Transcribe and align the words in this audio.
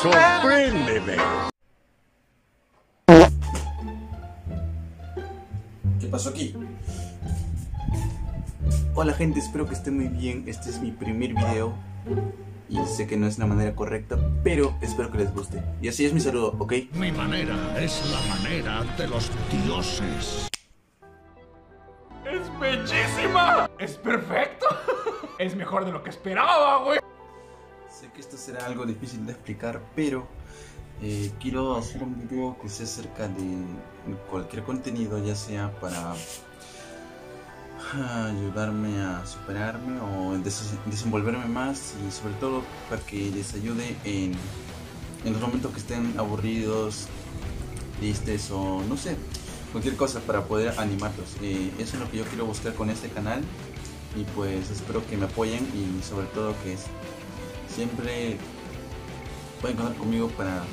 Sorpréndeme. 0.00 1.16
¿Qué 6.00 6.06
pasó 6.08 6.30
aquí? 6.30 6.54
Hola 8.94 9.12
gente, 9.14 9.40
espero 9.40 9.66
que 9.66 9.74
estén 9.74 9.96
muy 9.96 10.08
bien. 10.08 10.44
Este 10.46 10.70
es 10.70 10.80
mi 10.80 10.92
primer 10.92 11.34
video 11.34 11.74
y 12.68 12.78
sé 12.86 13.06
que 13.06 13.16
no 13.16 13.26
es 13.26 13.38
la 13.38 13.46
manera 13.46 13.74
correcta, 13.74 14.16
pero 14.44 14.74
espero 14.80 15.10
que 15.10 15.18
les 15.18 15.34
guste. 15.34 15.62
Y 15.82 15.88
así 15.88 16.04
es 16.04 16.12
mi 16.12 16.20
saludo, 16.20 16.54
¿ok? 16.58 16.74
Mi 16.92 17.10
manera 17.10 17.56
es 17.80 18.02
la 18.10 18.34
manera 18.34 18.84
de 18.96 19.08
los 19.08 19.30
dioses. 19.64 20.48
¡Es 22.24 22.60
bellísima! 22.60 23.68
¡Es 23.78 23.96
perfecto! 23.96 24.66
Es 25.38 25.54
mejor 25.54 25.84
de 25.84 25.92
lo 25.92 26.02
que 26.02 26.10
esperaba, 26.10 26.82
güey. 26.82 26.98
Sé 27.98 28.08
que 28.14 28.20
esto 28.20 28.36
será 28.36 28.66
algo 28.66 28.86
difícil 28.86 29.26
de 29.26 29.32
explicar, 29.32 29.82
pero 29.96 30.26
eh, 31.02 31.32
quiero 31.40 31.76
hacer 31.76 32.02
un 32.02 32.14
video 32.28 32.56
que 32.60 32.68
sea 32.68 32.84
acerca 32.86 33.28
de 33.28 33.64
cualquier 34.30 34.62
contenido, 34.62 35.18
ya 35.24 35.34
sea 35.34 35.72
para 35.80 36.14
ah, 37.94 38.26
ayudarme 38.26 39.00
a 39.00 39.24
superarme 39.26 40.00
o 40.00 40.38
des- 40.38 40.74
desenvolverme 40.86 41.46
más 41.46 41.94
y 42.06 42.10
sobre 42.12 42.34
todo 42.34 42.62
para 42.88 43.00
que 43.02 43.30
les 43.30 43.54
ayude 43.54 43.96
en, 44.04 44.32
en 45.24 45.32
los 45.32 45.40
momentos 45.40 45.72
que 45.72 45.78
estén 45.80 46.14
aburridos, 46.18 47.06
tristes 47.98 48.50
o 48.52 48.82
no 48.88 48.96
sé, 48.96 49.16
cualquier 49.72 49.96
cosa 49.96 50.20
para 50.20 50.44
poder 50.44 50.78
animarlos. 50.78 51.36
Eh, 51.42 51.72
eso 51.78 51.96
es 51.96 52.00
lo 52.00 52.10
que 52.10 52.18
yo 52.18 52.24
quiero 52.26 52.46
buscar 52.46 52.74
con 52.74 52.90
este 52.90 53.08
canal 53.08 53.40
y 54.16 54.22
pues 54.36 54.70
espero 54.70 55.04
que 55.06 55.16
me 55.16 55.24
apoyen 55.26 55.66
y 55.74 56.02
sobre 56.04 56.26
todo 56.28 56.54
que 56.62 56.74
es- 56.74 56.86
siempre 57.78 58.36
pueden 59.60 59.76
contar 59.76 59.96
conmigo 59.96 60.26
para 60.30 60.64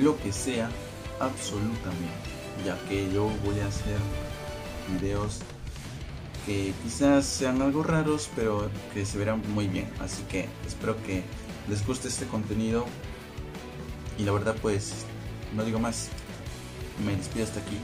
lo 0.00 0.18
que 0.18 0.32
sea 0.32 0.70
absolutamente 1.20 2.30
ya 2.64 2.78
que 2.88 3.12
yo 3.12 3.30
voy 3.44 3.60
a 3.60 3.66
hacer 3.66 3.98
videos 4.90 5.40
que 6.46 6.72
quizás 6.82 7.26
sean 7.26 7.60
algo 7.60 7.82
raros 7.82 8.30
pero 8.34 8.70
que 8.94 9.04
se 9.04 9.18
verán 9.18 9.42
muy 9.52 9.68
bien. 9.68 9.90
Así 10.00 10.22
que 10.30 10.48
espero 10.66 10.96
que 11.02 11.22
les 11.68 11.86
guste 11.86 12.08
este 12.08 12.24
contenido. 12.26 12.86
Y 14.18 14.24
la 14.24 14.32
verdad 14.32 14.56
pues 14.62 15.04
no 15.54 15.62
digo 15.64 15.78
más. 15.78 16.08
Me 17.04 17.14
despido 17.14 17.44
hasta 17.44 17.60
aquí 17.60 17.76